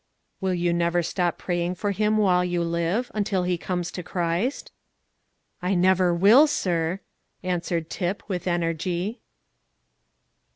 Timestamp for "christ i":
4.01-5.75